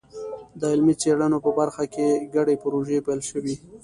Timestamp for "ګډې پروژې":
2.35-2.97